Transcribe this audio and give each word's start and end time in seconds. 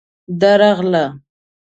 _درغله. 0.39 1.03